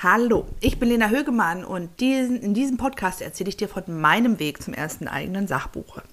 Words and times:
Hallo, 0.00 0.46
ich 0.60 0.78
bin 0.78 0.90
Lena 0.90 1.08
Högemann 1.08 1.64
und 1.64 1.98
diesen, 1.98 2.40
in 2.40 2.54
diesem 2.54 2.76
Podcast 2.76 3.20
erzähle 3.20 3.48
ich 3.48 3.56
dir 3.56 3.68
von 3.68 3.82
meinem 3.88 4.38
Weg 4.38 4.62
zum 4.62 4.72
ersten 4.72 5.08
eigenen 5.08 5.48
Sachbuche. 5.48 6.04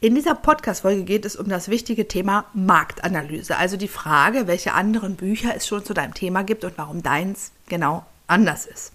In 0.00 0.14
dieser 0.14 0.36
Podcast-Folge 0.36 1.02
geht 1.02 1.24
es 1.24 1.34
um 1.34 1.48
das 1.48 1.68
wichtige 1.68 2.06
Thema 2.06 2.44
Marktanalyse, 2.54 3.56
also 3.56 3.76
die 3.76 3.88
Frage, 3.88 4.46
welche 4.46 4.74
anderen 4.74 5.16
Bücher 5.16 5.56
es 5.56 5.66
schon 5.66 5.84
zu 5.84 5.92
deinem 5.92 6.14
Thema 6.14 6.44
gibt 6.44 6.62
und 6.62 6.78
warum 6.78 7.02
deins 7.02 7.50
genau 7.66 8.06
anders 8.28 8.64
ist. 8.64 8.92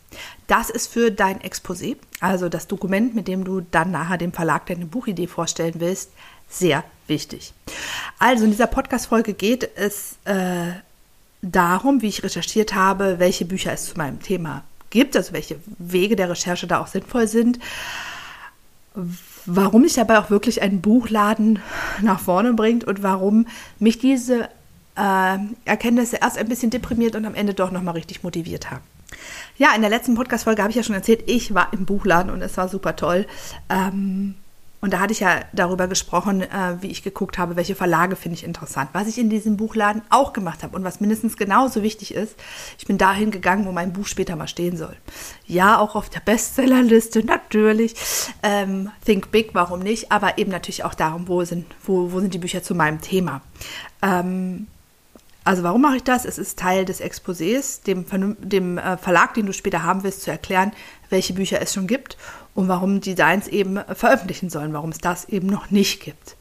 Das 0.48 0.70
ist 0.70 0.88
für 0.88 1.12
dein 1.12 1.42
Exposé, 1.42 1.98
also 2.22 2.48
das 2.48 2.68
Dokument, 2.68 3.16
mit 3.16 3.28
dem 3.28 3.44
du 3.44 3.60
dann 3.60 3.92
nachher 3.92 4.18
dem 4.18 4.32
Verlag 4.32 4.66
deine 4.68 4.86
Buchidee 4.86 5.28
vorstellen 5.28 5.76
willst, 5.80 6.12
sehr 6.48 6.86
wichtig. 7.08 7.54
Also 8.18 8.46
in 8.46 8.52
dieser 8.52 8.68
Podcast-Folge 8.68 9.34
geht 9.34 9.70
es 9.76 10.20
äh, 10.24 10.72
darum, 11.42 12.02
wie 12.02 12.08
ich 12.08 12.24
recherchiert 12.24 12.76
habe, 12.76 13.20
welche 13.20 13.46
Bücher 13.46 13.72
es 13.72 13.86
zu 13.86 13.98
meinem 13.98 14.22
Thema 14.22 14.64
gibt, 14.90 15.16
also 15.16 15.34
welche 15.34 15.58
Wege 15.78 16.16
der 16.16 16.30
Recherche 16.30 16.68
da 16.68 16.80
auch 16.80 16.88
sinnvoll 16.88 17.28
sind, 17.28 17.60
warum 19.46 19.84
mich 19.84 19.94
dabei 19.94 20.20
auch 20.20 20.30
wirklich 20.30 20.62
ein 20.62 20.82
Buchladen 20.82 21.60
nach 22.02 22.20
vorne 22.20 22.54
bringt 22.54 22.84
und 22.84 23.04
warum 23.04 23.48
mich 23.80 24.00
diese 24.00 24.50
äh, 24.96 25.38
Erkenntnisse 25.66 26.18
erst 26.22 26.38
ein 26.38 26.50
bisschen 26.50 26.72
deprimiert 26.72 27.16
und 27.16 27.26
am 27.26 27.36
Ende 27.36 27.54
doch 27.54 27.72
nochmal 27.72 27.96
richtig 27.96 28.24
motiviert 28.24 28.72
haben. 28.72 28.84
Ja, 29.58 29.74
in 29.76 29.82
der 29.82 29.90
letzten 29.90 30.16
Podcast-Folge 30.16 30.62
habe 30.62 30.72
ich 30.72 30.78
ja 30.78 30.84
schon 30.84 30.96
erzählt, 30.96 31.24
ich 31.28 31.54
war 31.54 31.74
im 31.74 31.86
Buchladen 31.86 32.32
und 32.32 32.42
es 32.42 32.58
war 32.58 32.70
super 32.70 32.96
toll. 32.96 33.26
Ähm, 33.70 34.36
und 34.82 34.94
da 34.94 35.00
hatte 35.00 35.12
ich 35.12 35.20
ja 35.20 35.42
darüber 35.52 35.88
gesprochen, 35.88 36.42
äh, 36.42 36.78
wie 36.82 36.88
ich 36.88 37.04
geguckt 37.04 37.38
habe, 37.38 37.58
welche 37.58 37.76
Verlage 37.76 38.16
finde 38.16 38.38
ich 38.38 38.46
interessant. 38.46 38.90
Was 38.94 39.08
ich 39.08 39.18
in 39.18 39.30
diesem 39.30 39.58
Buchladen 39.58 40.02
auch 40.10 40.32
gemacht 40.32 40.64
habe 40.64 40.76
und 40.76 40.86
was 40.86 41.02
mindestens 41.02 41.36
genauso 41.36 41.84
wichtig 41.84 42.14
ist, 42.14 42.36
ich 42.78 42.86
bin 42.86 42.98
dahin 42.98 43.30
gegangen, 43.30 43.66
wo 43.66 43.74
mein 43.74 43.92
Buch 43.92 44.08
später 44.08 44.38
mal 44.38 44.48
stehen 44.48 44.78
soll. 44.78 44.96
Ja, 45.46 45.80
auch 45.80 45.96
auf 45.96 46.10
der 46.10 46.22
Bestsellerliste, 46.22 47.26
natürlich. 47.26 47.94
Ähm, 48.42 48.92
Think 49.04 49.32
Big, 49.32 49.50
warum 49.54 49.80
nicht? 49.80 50.14
Aber 50.14 50.38
eben 50.38 50.52
natürlich 50.52 50.86
auch 50.86 50.94
darum, 50.94 51.28
wo 51.28 51.44
sind, 51.44 51.66
wo, 51.84 52.14
wo 52.14 52.22
sind 52.22 52.34
die 52.34 52.40
Bücher 52.40 52.64
zu 52.64 52.74
meinem 52.74 53.02
Thema. 53.02 53.42
Ähm, 54.02 54.68
also 55.44 55.64
warum 55.64 55.82
mache 55.82 55.98
ich 55.98 56.04
das? 56.04 56.26
Es 56.26 56.38
ist 56.38 56.60
Teil 56.60 56.86
des 56.86 57.02
Exposés, 57.02 57.84
dem, 57.84 58.06
dem 58.40 58.78
äh, 58.78 58.98
Verlag, 58.98 59.34
den 59.34 59.46
du 59.46 59.54
später 59.54 59.84
haben 59.84 60.04
willst, 60.04 60.22
zu 60.22 60.32
erklären, 60.32 60.72
welche 61.10 61.34
Bücher 61.34 61.62
es 61.62 61.74
schon 61.74 61.88
gibt 61.88 62.18
und 62.60 62.68
warum 62.68 63.00
Designs 63.00 63.48
eben 63.48 63.80
veröffentlichen 63.94 64.50
sollen, 64.50 64.74
warum 64.74 64.90
es 64.90 64.98
das 64.98 65.24
eben 65.30 65.48
noch 65.48 65.72
nicht 65.72 66.04
gibt. 66.04 66.36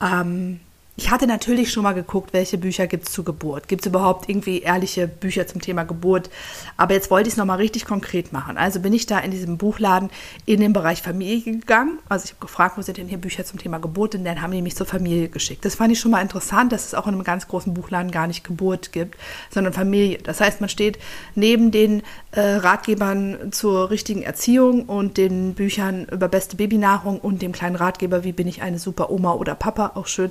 Ähm, 0.00 0.58
ich 0.94 1.10
hatte 1.10 1.26
natürlich 1.26 1.72
schon 1.72 1.84
mal 1.84 1.94
geguckt, 1.94 2.34
welche 2.34 2.58
Bücher 2.58 2.86
gibt 2.86 3.06
es 3.06 3.14
zur 3.14 3.24
Geburt. 3.24 3.66
Gibt 3.66 3.80
es 3.80 3.86
überhaupt 3.86 4.28
irgendwie 4.28 4.60
ehrliche 4.60 5.08
Bücher 5.08 5.46
zum 5.46 5.62
Thema 5.62 5.84
Geburt? 5.84 6.28
Aber 6.76 6.92
jetzt 6.92 7.10
wollte 7.10 7.28
ich 7.28 7.34
es 7.34 7.38
nochmal 7.38 7.56
richtig 7.56 7.86
konkret 7.86 8.34
machen. 8.34 8.58
Also 8.58 8.78
bin 8.80 8.92
ich 8.92 9.06
da 9.06 9.18
in 9.18 9.30
diesem 9.30 9.56
Buchladen 9.56 10.10
in 10.44 10.60
den 10.60 10.74
Bereich 10.74 11.00
Familie 11.00 11.60
gegangen. 11.60 11.98
Also 12.10 12.26
ich 12.26 12.32
habe 12.32 12.40
gefragt, 12.40 12.76
wo 12.76 12.82
sind 12.82 12.98
denn 12.98 13.08
hier 13.08 13.16
Bücher 13.16 13.46
zum 13.46 13.58
Thema 13.58 13.78
Geburt? 13.78 14.14
Und 14.14 14.24
dann 14.24 14.42
haben 14.42 14.52
die 14.52 14.60
mich 14.60 14.76
zur 14.76 14.84
Familie 14.84 15.30
geschickt. 15.30 15.64
Das 15.64 15.76
fand 15.76 15.92
ich 15.92 15.98
schon 15.98 16.10
mal 16.10 16.20
interessant, 16.20 16.72
dass 16.72 16.84
es 16.84 16.94
auch 16.94 17.06
in 17.06 17.14
einem 17.14 17.24
ganz 17.24 17.48
großen 17.48 17.72
Buchladen 17.72 18.10
gar 18.10 18.26
nicht 18.26 18.44
Geburt 18.44 18.92
gibt, 18.92 19.16
sondern 19.48 19.72
Familie. 19.72 20.18
Das 20.18 20.42
heißt, 20.42 20.60
man 20.60 20.68
steht 20.68 20.98
neben 21.34 21.70
den 21.70 22.02
äh, 22.32 22.40
Ratgebern 22.40 23.50
zur 23.50 23.88
richtigen 23.88 24.22
Erziehung 24.22 24.84
und 24.84 25.16
den 25.16 25.54
Büchern 25.54 26.06
über 26.12 26.28
beste 26.28 26.56
Babynahrung 26.56 27.18
und 27.18 27.40
dem 27.40 27.52
kleinen 27.52 27.76
Ratgeber, 27.76 28.24
wie 28.24 28.32
bin 28.32 28.46
ich 28.46 28.60
eine 28.60 28.78
super 28.78 29.10
Oma 29.10 29.32
oder 29.32 29.54
Papa, 29.54 29.92
auch 29.94 30.06
schön 30.06 30.30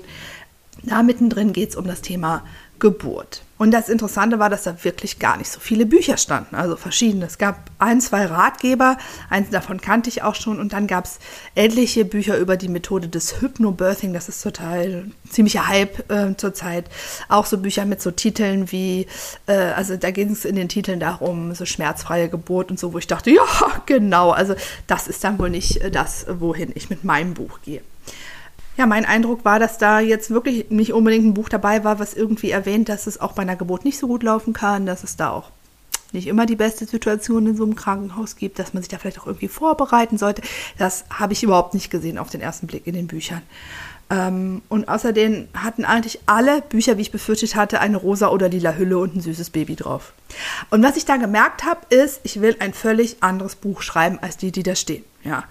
da 0.83 1.03
mittendrin 1.03 1.53
geht 1.53 1.69
es 1.69 1.75
um 1.75 1.85
das 1.85 2.01
Thema 2.01 2.43
Geburt. 2.81 3.43
Und 3.59 3.69
das 3.69 3.89
Interessante 3.89 4.39
war, 4.39 4.49
dass 4.49 4.63
da 4.63 4.83
wirklich 4.83 5.19
gar 5.19 5.37
nicht 5.37 5.51
so 5.51 5.59
viele 5.59 5.85
Bücher 5.85 6.17
standen, 6.17 6.55
also 6.55 6.75
verschiedene. 6.75 7.27
Es 7.27 7.37
gab 7.37 7.69
ein, 7.77 8.01
zwei 8.01 8.25
Ratgeber, 8.25 8.97
eins 9.29 9.51
davon 9.51 9.79
kannte 9.79 10.09
ich 10.09 10.23
auch 10.23 10.33
schon, 10.33 10.59
und 10.59 10.73
dann 10.73 10.87
gab 10.87 11.05
es 11.05 11.19
etliche 11.53 12.03
Bücher 12.03 12.39
über 12.39 12.57
die 12.57 12.69
Methode 12.69 13.07
des 13.07 13.39
Hypnobirthing, 13.39 14.13
das 14.13 14.29
ist 14.29 14.41
total 14.41 15.11
ziemlicher 15.29 15.67
Hype 15.67 16.11
äh, 16.11 16.35
zurzeit. 16.37 16.85
Auch 17.29 17.45
so 17.45 17.59
Bücher 17.59 17.85
mit 17.85 18.01
so 18.01 18.09
Titeln 18.09 18.71
wie, 18.71 19.05
äh, 19.45 19.53
also 19.53 19.95
da 19.95 20.09
ging 20.09 20.31
es 20.31 20.43
in 20.43 20.55
den 20.55 20.67
Titeln 20.67 20.99
darum, 20.99 21.53
so 21.53 21.67
schmerzfreie 21.67 22.29
Geburt 22.29 22.71
und 22.71 22.79
so, 22.79 22.93
wo 22.93 22.97
ich 22.97 23.05
dachte, 23.05 23.29
ja, 23.29 23.45
genau, 23.85 24.31
also 24.31 24.55
das 24.87 25.07
ist 25.07 25.23
dann 25.23 25.37
wohl 25.37 25.51
nicht 25.51 25.77
äh, 25.81 25.91
das, 25.91 26.25
wohin 26.27 26.71
ich 26.73 26.89
mit 26.89 27.03
meinem 27.03 27.35
Buch 27.35 27.59
gehe. 27.61 27.81
Ja, 28.77 28.85
mein 28.85 29.05
Eindruck 29.05 29.43
war, 29.45 29.59
dass 29.59 29.77
da 29.77 29.99
jetzt 29.99 30.31
wirklich 30.31 30.69
nicht 30.69 30.93
unbedingt 30.93 31.25
ein 31.25 31.33
Buch 31.33 31.49
dabei 31.49 31.83
war, 31.83 31.99
was 31.99 32.13
irgendwie 32.13 32.51
erwähnt, 32.51 32.89
dass 32.89 33.05
es 33.05 33.19
auch 33.19 33.33
bei 33.33 33.41
einer 33.41 33.55
Geburt 33.55 33.85
nicht 33.85 33.97
so 33.97 34.07
gut 34.07 34.23
laufen 34.23 34.53
kann, 34.53 34.85
dass 34.85 35.03
es 35.03 35.17
da 35.17 35.31
auch 35.31 35.51
nicht 36.13 36.27
immer 36.27 36.45
die 36.45 36.55
beste 36.55 36.85
Situation 36.85 37.47
in 37.47 37.55
so 37.55 37.63
einem 37.63 37.75
Krankenhaus 37.75 38.35
gibt, 38.35 38.59
dass 38.59 38.73
man 38.73 38.83
sich 38.83 38.89
da 38.89 38.97
vielleicht 38.97 39.19
auch 39.19 39.27
irgendwie 39.27 39.47
vorbereiten 39.47 40.17
sollte. 40.17 40.41
Das 40.77 41.05
habe 41.09 41.33
ich 41.33 41.43
überhaupt 41.43 41.73
nicht 41.73 41.89
gesehen 41.89 42.17
auf 42.17 42.29
den 42.29 42.41
ersten 42.41 42.67
Blick 42.67 42.85
in 42.87 42.93
den 42.93 43.07
Büchern. 43.07 43.41
Ähm, 44.09 44.61
und 44.67 44.89
außerdem 44.89 45.47
hatten 45.53 45.85
eigentlich 45.85 46.19
alle 46.25 46.61
Bücher, 46.61 46.97
wie 46.97 47.01
ich 47.01 47.11
befürchtet 47.11 47.55
hatte, 47.55 47.79
eine 47.79 47.97
rosa 47.97 48.27
oder 48.27 48.49
lila 48.49 48.73
Hülle 48.73 48.97
und 48.97 49.15
ein 49.15 49.21
süßes 49.21 49.51
Baby 49.51 49.77
drauf. 49.77 50.13
Und 50.69 50.83
was 50.83 50.97
ich 50.97 51.05
da 51.05 51.15
gemerkt 51.15 51.63
habe, 51.63 51.79
ist, 51.89 52.19
ich 52.23 52.41
will 52.41 52.57
ein 52.59 52.73
völlig 52.73 53.17
anderes 53.21 53.55
Buch 53.55 53.81
schreiben 53.81 54.19
als 54.21 54.35
die, 54.35 54.51
die 54.51 54.63
da 54.63 54.75
stehen. 54.75 55.05
Ja. 55.23 55.45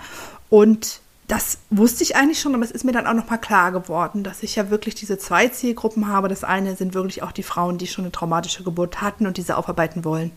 Und 0.50 1.00
das 1.30 1.58
wusste 1.70 2.02
ich 2.02 2.16
eigentlich 2.16 2.40
schon, 2.40 2.56
aber 2.56 2.64
es 2.64 2.72
ist 2.72 2.84
mir 2.84 2.90
dann 2.90 3.06
auch 3.06 3.14
nochmal 3.14 3.40
klar 3.40 3.70
geworden, 3.70 4.24
dass 4.24 4.42
ich 4.42 4.56
ja 4.56 4.68
wirklich 4.68 4.96
diese 4.96 5.16
zwei 5.16 5.46
Zielgruppen 5.46 6.08
habe. 6.08 6.26
Das 6.26 6.42
eine 6.42 6.74
sind 6.74 6.92
wirklich 6.92 7.22
auch 7.22 7.30
die 7.30 7.44
Frauen, 7.44 7.78
die 7.78 7.86
schon 7.86 8.04
eine 8.04 8.10
traumatische 8.10 8.64
Geburt 8.64 9.00
hatten 9.00 9.28
und 9.28 9.36
diese 9.36 9.56
aufarbeiten 9.56 10.04
wollen. 10.04 10.32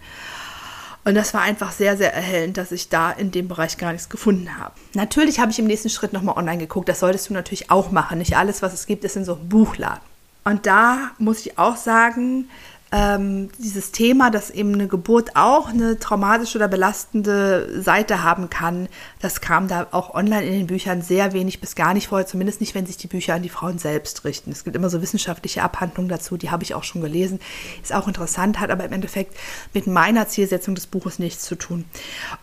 Und 1.04 1.16
das 1.16 1.34
war 1.34 1.42
einfach 1.42 1.72
sehr, 1.72 1.98
sehr 1.98 2.14
erhellend, 2.14 2.58
dass 2.58 2.72
ich 2.72 2.90
da 2.90 3.12
in 3.12 3.32
dem 3.32 3.48
Bereich 3.48 3.78
gar 3.78 3.92
nichts 3.92 4.08
gefunden 4.08 4.56
habe. 4.58 4.76
Natürlich 4.94 5.40
habe 5.40 5.52
ich 5.52 5.58
im 5.58 5.66
nächsten 5.66 5.90
Schritt 5.90 6.14
nochmal 6.14 6.38
online 6.38 6.60
geguckt. 6.60 6.88
Das 6.88 7.00
solltest 7.00 7.28
du 7.28 7.34
natürlich 7.34 7.72
auch 7.72 7.92
machen. 7.92 8.20
Nicht 8.20 8.38
alles, 8.38 8.62
was 8.62 8.74
es 8.74 8.86
gibt, 8.86 9.04
ist 9.04 9.18
in 9.18 9.26
so 9.26 9.34
einem 9.34 9.50
Buchladen. 9.50 10.04
Und 10.44 10.68
da 10.68 11.12
muss 11.18 11.46
ich 11.46 11.58
auch 11.58 11.76
sagen, 11.76 12.50
ähm, 12.94 13.50
dieses 13.58 13.92
Thema, 13.92 14.30
dass 14.30 14.52
eben 14.52 14.76
eine 14.76 14.88
Geburt 14.88 15.36
auch 15.36 15.70
eine 15.70 15.98
traumatische 15.98 16.60
oder 16.60 16.68
belastende 16.68 17.82
Seite 17.82 18.22
haben 18.22 18.52
kann, 18.52 18.88
das 19.20 19.42
kam 19.42 19.68
da 19.68 19.88
auch 19.90 20.14
online 20.14 20.46
in 20.46 20.54
den 20.54 20.68
Büchern 20.68 21.02
sehr 21.02 21.34
wenig 21.34 21.60
bis 21.60 21.74
gar 21.74 21.96
nicht 21.96 22.10
vor, 22.10 22.24
zumindest 22.28 22.62
nicht, 22.62 22.76
wenn 22.76 22.86
sich 22.86 22.98
die 22.98 23.08
Bücher 23.08 23.34
an 23.34 23.42
die 23.42 23.50
Frauen 23.50 23.80
selbst 23.80 24.26
richten. 24.26 24.52
Es 24.52 24.64
gibt 24.64 24.76
immer 24.76 24.92
so 24.92 25.02
wissenschaftliche 25.02 25.64
Abhandlungen 25.64 26.08
dazu, 26.08 26.38
die 26.38 26.52
habe 26.52 26.62
ich 26.62 26.76
auch 26.76 26.84
schon 26.84 27.02
gelesen. 27.02 27.40
Ist 27.82 27.96
auch 27.96 28.08
interessant, 28.08 28.60
hat 28.60 28.70
aber 28.70 28.86
im 28.86 28.94
Endeffekt 28.94 29.36
mit 29.74 29.88
meiner 29.88 30.28
Zielsetzung 30.28 30.76
des 30.76 30.86
Buches 30.86 31.18
nichts 31.18 31.46
zu 31.46 31.56
tun. 31.56 31.86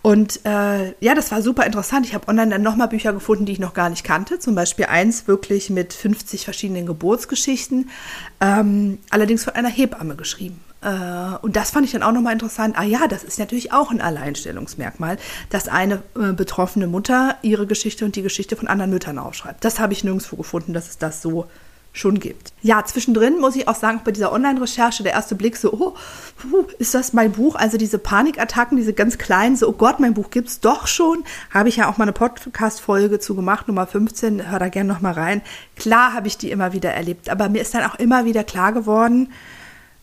Und 0.03 0.45
äh, 0.45 0.95
ja, 0.99 1.15
das 1.15 1.31
war 1.31 1.43
super 1.43 1.65
interessant. 1.65 2.07
Ich 2.07 2.15
habe 2.15 2.27
online 2.27 2.51
dann 2.51 2.63
nochmal 2.63 2.89
Bücher 2.89 3.13
gefunden, 3.13 3.47
die 3.47 3.53
ich 3.53 3.61
noch 3.61 3.75
gar 3.75 3.89
nicht 3.89 4.03
kannte. 4.03 4.41
Zum 4.41 4.57
Beispiel 4.57 4.87
eins 4.87 5.29
wirklich 5.29 5.71
mit 5.71 5.93
50 5.93 6.45
verschiedenen 6.45 6.87
Geburtsgeschichten, 6.87 7.89
ähm, 8.41 8.99
allerdings 9.11 9.45
von 9.45 9.55
einer 9.55 9.69
Hebamme 9.69 10.17
geschrieben 10.17 10.40
geschrieben. 10.41 10.61
Äh, 10.83 11.37
und 11.43 11.57
das 11.57 11.71
fand 11.71 11.85
ich 11.85 11.93
dann 11.93 12.03
auch 12.03 12.13
nochmal 12.13 12.33
interessant. 12.33 12.77
Ah 12.79 12.85
ja, 12.85 13.07
das 13.07 13.23
ist 13.23 13.39
natürlich 13.39 13.73
auch 13.73 13.91
ein 13.91 14.01
Alleinstellungsmerkmal, 14.01 15.19
dass 15.51 15.69
eine 15.69 16.03
äh, 16.17 16.33
betroffene 16.33 16.87
Mutter 16.87 17.37
ihre 17.43 17.67
Geschichte 17.67 18.05
und 18.05 18.17
die 18.17 18.23
Geschichte 18.23 18.57
von 18.57 18.69
anderen 18.69 18.91
Müttern 18.91 19.19
aufschreibt. 19.19 19.65
Das 19.65 19.79
habe 19.79 19.93
ich 19.93 20.05
nirgendwo 20.05 20.37
gefunden, 20.37 20.73
dass 20.73 20.89
es 20.89 20.99
das 20.99 21.23
so 21.23 21.47
schon 21.93 22.21
gibt. 22.21 22.53
Ja, 22.63 22.85
zwischendrin 22.85 23.41
muss 23.41 23.57
ich 23.57 23.67
auch 23.67 23.75
sagen, 23.75 24.03
bei 24.05 24.13
dieser 24.13 24.33
Online-Recherche, 24.33 25.03
der 25.03 25.13
erste 25.13 25.35
Blick 25.35 25.57
so, 25.57 25.73
oh, 25.73 25.97
ist 26.79 26.95
das 26.95 27.13
mein 27.13 27.33
Buch? 27.33 27.57
Also 27.57 27.79
diese 27.79 27.99
Panikattacken, 27.99 28.77
diese 28.77 28.93
ganz 28.93 29.19
kleinen, 29.19 29.57
so, 29.57 29.69
oh 29.69 29.73
Gott, 29.73 29.99
mein 29.99 30.15
Buch 30.15 30.31
gibt 30.31 30.49
es 30.49 30.61
doch 30.61 30.87
schon. 30.87 31.25
Habe 31.53 31.69
ich 31.69 31.77
ja 31.77 31.91
auch 31.91 31.99
mal 31.99 32.05
eine 32.05 32.13
Podcast-Folge 32.13 33.19
zu 33.19 33.35
gemacht, 33.35 33.67
Nummer 33.67 33.89
15, 33.89 34.53
hör 34.53 34.61
da 34.61 34.69
gerne 34.69 34.93
nochmal 34.93 35.15
rein. 35.15 35.43
Klar 35.75 36.15
habe 36.15 36.29
ich 36.29 36.39
die 36.39 36.53
immer 36.53 36.73
wieder 36.73 36.93
erlebt, 36.93 37.29
aber 37.29 37.49
mir 37.49 37.61
ist 37.61 37.75
dann 37.75 37.83
auch 37.83 37.97
immer 37.97 38.25
wieder 38.25 38.45
klar 38.45 38.73
geworden, 38.73 39.33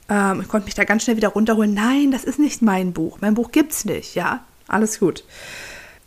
ähm, 0.09 0.41
ich 0.41 0.47
konnte 0.47 0.65
mich 0.65 0.75
da 0.75 0.83
ganz 0.83 1.03
schnell 1.03 1.17
wieder 1.17 1.29
runterholen. 1.29 1.73
Nein, 1.73 2.11
das 2.11 2.23
ist 2.23 2.39
nicht 2.39 2.61
mein 2.61 2.93
Buch. 2.93 3.17
Mein 3.21 3.33
Buch 3.33 3.51
gibt's 3.51 3.85
nicht, 3.85 4.15
ja. 4.15 4.43
Alles 4.67 4.99
gut. 4.99 5.23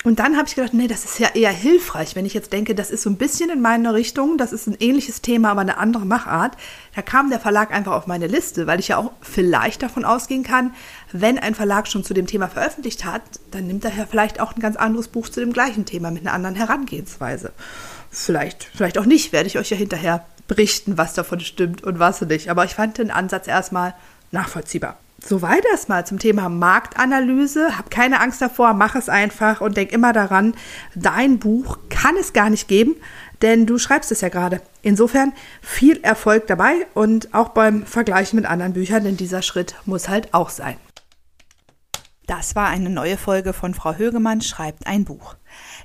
Und 0.02 0.18
dann 0.18 0.38
habe 0.38 0.48
ich 0.48 0.54
gedacht, 0.54 0.72
nee, 0.72 0.88
das 0.88 1.04
ist 1.04 1.18
ja 1.18 1.28
eher 1.34 1.50
hilfreich, 1.50 2.16
wenn 2.16 2.24
ich 2.24 2.32
jetzt 2.32 2.54
denke, 2.54 2.74
das 2.74 2.90
ist 2.90 3.02
so 3.02 3.10
ein 3.10 3.18
bisschen 3.18 3.50
in 3.50 3.60
meine 3.60 3.92
Richtung, 3.92 4.38
das 4.38 4.50
ist 4.50 4.66
ein 4.66 4.76
ähnliches 4.80 5.20
Thema, 5.20 5.50
aber 5.50 5.60
eine 5.60 5.76
andere 5.76 6.06
Machart. 6.06 6.56
Da 6.94 7.02
kam 7.02 7.28
der 7.28 7.38
Verlag 7.38 7.70
einfach 7.70 7.92
auf 7.92 8.06
meine 8.06 8.26
Liste, 8.26 8.66
weil 8.66 8.80
ich 8.80 8.88
ja 8.88 8.96
auch 8.96 9.12
vielleicht 9.20 9.82
davon 9.82 10.06
ausgehen 10.06 10.42
kann, 10.42 10.72
wenn 11.12 11.38
ein 11.38 11.54
Verlag 11.54 11.86
schon 11.86 12.02
zu 12.02 12.14
dem 12.14 12.26
Thema 12.26 12.48
veröffentlicht 12.48 13.04
hat, 13.04 13.22
dann 13.50 13.66
nimmt 13.66 13.84
er 13.84 13.94
ja 13.94 14.06
vielleicht 14.06 14.40
auch 14.40 14.56
ein 14.56 14.60
ganz 14.60 14.76
anderes 14.76 15.08
Buch 15.08 15.28
zu 15.28 15.40
dem 15.40 15.52
gleichen 15.52 15.84
Thema 15.84 16.10
mit 16.10 16.22
einer 16.22 16.32
anderen 16.32 16.56
Herangehensweise. 16.56 17.52
Vielleicht, 18.10 18.70
vielleicht 18.74 18.96
auch 18.96 19.06
nicht, 19.06 19.32
werde 19.32 19.48
ich 19.48 19.58
euch 19.58 19.68
ja 19.68 19.76
hinterher 19.76 20.24
berichten, 20.50 20.98
was 20.98 21.14
davon 21.14 21.38
stimmt 21.38 21.84
und 21.84 22.00
was 22.00 22.20
nicht. 22.22 22.50
Aber 22.50 22.64
ich 22.64 22.74
fand 22.74 22.98
den 22.98 23.12
Ansatz 23.12 23.46
erstmal 23.46 23.94
nachvollziehbar. 24.32 24.98
Soweit 25.24 25.64
erstmal 25.70 26.04
zum 26.04 26.18
Thema 26.18 26.48
Marktanalyse. 26.48 27.78
Hab 27.78 27.88
keine 27.88 28.20
Angst 28.20 28.42
davor, 28.42 28.74
mach 28.74 28.96
es 28.96 29.08
einfach 29.08 29.60
und 29.60 29.76
denk 29.76 29.92
immer 29.92 30.12
daran, 30.12 30.54
dein 30.96 31.38
Buch 31.38 31.78
kann 31.88 32.16
es 32.16 32.32
gar 32.32 32.50
nicht 32.50 32.66
geben, 32.66 32.96
denn 33.42 33.64
du 33.64 33.78
schreibst 33.78 34.10
es 34.10 34.22
ja 34.22 34.28
gerade. 34.28 34.60
Insofern 34.82 35.32
viel 35.62 36.00
Erfolg 36.02 36.48
dabei 36.48 36.88
und 36.94 37.32
auch 37.32 37.50
beim 37.50 37.86
Vergleichen 37.86 38.36
mit 38.36 38.46
anderen 38.46 38.72
Büchern, 38.72 39.04
denn 39.04 39.16
dieser 39.16 39.42
Schritt 39.42 39.76
muss 39.84 40.08
halt 40.08 40.34
auch 40.34 40.50
sein. 40.50 40.76
Das 42.26 42.56
war 42.56 42.68
eine 42.68 42.90
neue 42.90 43.16
Folge 43.16 43.52
von 43.52 43.72
Frau 43.72 43.94
Högemann 43.94 44.40
schreibt 44.40 44.86
ein 44.88 45.04
Buch. 45.04 45.36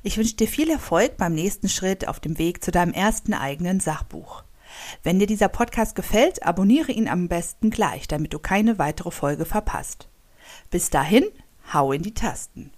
Ich 0.02 0.18
wünsche 0.18 0.36
dir 0.36 0.48
viel 0.48 0.72
Erfolg 0.72 1.18
beim 1.18 1.34
nächsten 1.34 1.70
Schritt 1.70 2.08
auf 2.08 2.20
dem 2.20 2.40
Weg 2.40 2.64
zu 2.64 2.72
deinem 2.72 2.94
ersten 2.94 3.34
eigenen 3.36 3.80
Sachbuch. 3.80 4.44
Wenn 5.03 5.19
dir 5.19 5.27
dieser 5.27 5.50
Podcast 5.50 5.95
gefällt, 5.95 6.44
abonniere 6.44 6.92
ihn 6.92 7.07
am 7.07 7.27
besten 7.27 7.69
gleich, 7.69 8.07
damit 8.07 8.33
du 8.33 8.39
keine 8.39 8.80
weitere 8.80 9.12
Folge 9.12 9.45
verpasst. 9.45 10.09
Bis 10.69 10.89
dahin, 10.89 11.25
hau 11.74 11.92
in 11.92 12.01
die 12.01 12.13
Tasten. 12.13 12.71